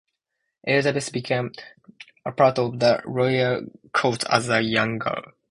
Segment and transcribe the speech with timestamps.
[0.63, 1.51] Elizabeth became
[2.25, 5.33] a part of the royal court as a young girl.